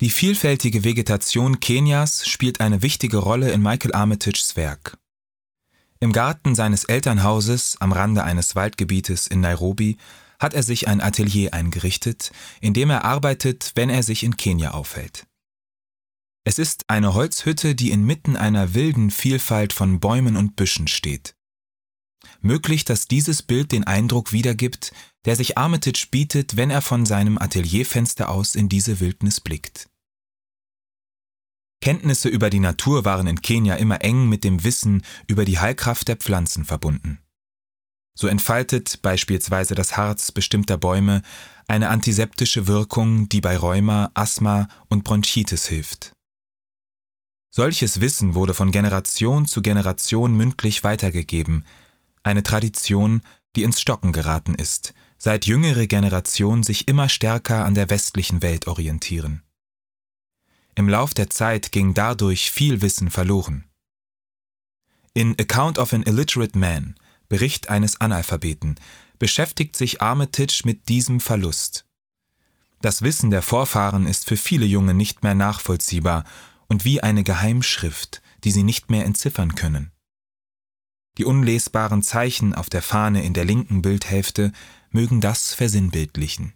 Die 0.00 0.10
vielfältige 0.10 0.84
Vegetation 0.84 1.58
Kenias 1.58 2.28
spielt 2.28 2.60
eine 2.60 2.82
wichtige 2.82 3.16
Rolle 3.16 3.50
in 3.50 3.60
Michael 3.60 3.94
Armitages 3.94 4.54
Werk. 4.54 4.96
Im 5.98 6.12
Garten 6.12 6.54
seines 6.54 6.84
Elternhauses 6.84 7.76
am 7.80 7.90
Rande 7.90 8.22
eines 8.22 8.54
Waldgebietes 8.54 9.26
in 9.26 9.40
Nairobi 9.40 9.96
hat 10.38 10.54
er 10.54 10.62
sich 10.62 10.86
ein 10.86 11.00
Atelier 11.00 11.52
eingerichtet, 11.52 12.30
in 12.60 12.74
dem 12.74 12.90
er 12.90 13.04
arbeitet, 13.04 13.72
wenn 13.74 13.90
er 13.90 14.04
sich 14.04 14.22
in 14.22 14.36
Kenia 14.36 14.70
aufhält. 14.70 15.26
Es 16.44 16.60
ist 16.60 16.84
eine 16.86 17.14
Holzhütte, 17.14 17.74
die 17.74 17.90
inmitten 17.90 18.36
einer 18.36 18.74
wilden 18.74 19.10
Vielfalt 19.10 19.72
von 19.72 19.98
Bäumen 19.98 20.36
und 20.36 20.54
Büschen 20.54 20.86
steht. 20.86 21.34
Möglich, 22.40 22.84
dass 22.84 23.08
dieses 23.08 23.42
Bild 23.42 23.72
den 23.72 23.84
Eindruck 23.84 24.32
wiedergibt, 24.32 24.92
der 25.24 25.36
sich 25.36 25.58
Armitage 25.58 26.08
bietet, 26.10 26.56
wenn 26.56 26.70
er 26.70 26.82
von 26.82 27.06
seinem 27.06 27.38
Atelierfenster 27.38 28.28
aus 28.28 28.54
in 28.54 28.68
diese 28.68 29.00
Wildnis 29.00 29.40
blickt. 29.40 29.88
Kenntnisse 31.80 32.28
über 32.28 32.50
die 32.50 32.60
Natur 32.60 33.04
waren 33.04 33.26
in 33.26 33.40
Kenia 33.40 33.76
immer 33.76 34.02
eng 34.02 34.28
mit 34.28 34.44
dem 34.44 34.64
Wissen 34.64 35.02
über 35.26 35.44
die 35.44 35.58
Heilkraft 35.58 36.08
der 36.08 36.16
Pflanzen 36.16 36.64
verbunden. 36.64 37.18
So 38.14 38.26
entfaltet 38.26 39.00
beispielsweise 39.00 39.76
das 39.76 39.96
Harz 39.96 40.32
bestimmter 40.32 40.76
Bäume 40.76 41.22
eine 41.68 41.88
antiseptische 41.88 42.66
Wirkung, 42.66 43.28
die 43.28 43.40
bei 43.40 43.56
Rheuma, 43.56 44.10
Asthma 44.14 44.68
und 44.88 45.04
Bronchitis 45.04 45.68
hilft. 45.68 46.12
Solches 47.50 48.00
Wissen 48.00 48.34
wurde 48.34 48.54
von 48.54 48.72
Generation 48.72 49.46
zu 49.46 49.62
Generation 49.62 50.36
mündlich 50.36 50.82
weitergegeben, 50.82 51.64
eine 52.22 52.42
Tradition, 52.42 53.22
die 53.56 53.62
ins 53.62 53.80
Stocken 53.80 54.12
geraten 54.12 54.54
ist, 54.54 54.94
seit 55.18 55.46
jüngere 55.46 55.86
Generationen 55.86 56.62
sich 56.62 56.88
immer 56.88 57.08
stärker 57.08 57.64
an 57.64 57.74
der 57.74 57.90
westlichen 57.90 58.42
Welt 58.42 58.66
orientieren. 58.66 59.42
Im 60.74 60.88
Lauf 60.88 61.12
der 61.12 61.28
Zeit 61.28 61.72
ging 61.72 61.92
dadurch 61.92 62.50
viel 62.50 62.82
Wissen 62.82 63.10
verloren. 63.10 63.64
In 65.12 65.36
Account 65.40 65.78
of 65.78 65.92
an 65.92 66.04
Illiterate 66.04 66.56
Man, 66.56 66.94
Bericht 67.28 67.68
eines 67.68 68.00
Analphabeten, 68.00 68.78
beschäftigt 69.18 69.74
sich 69.74 70.00
Armitage 70.00 70.62
mit 70.64 70.88
diesem 70.88 71.18
Verlust. 71.18 71.84
Das 72.80 73.02
Wissen 73.02 73.30
der 73.30 73.42
Vorfahren 73.42 74.06
ist 74.06 74.28
für 74.28 74.36
viele 74.36 74.66
Junge 74.66 74.94
nicht 74.94 75.24
mehr 75.24 75.34
nachvollziehbar 75.34 76.24
und 76.68 76.84
wie 76.84 77.02
eine 77.02 77.24
Geheimschrift, 77.24 78.22
die 78.44 78.52
sie 78.52 78.62
nicht 78.62 78.88
mehr 78.88 79.04
entziffern 79.04 79.56
können. 79.56 79.90
Die 81.18 81.24
unlesbaren 81.24 82.02
Zeichen 82.02 82.54
auf 82.54 82.70
der 82.70 82.80
Fahne 82.80 83.24
in 83.24 83.34
der 83.34 83.44
linken 83.44 83.82
Bildhälfte 83.82 84.52
mögen 84.90 85.20
das 85.20 85.52
versinnbildlichen. 85.52 86.54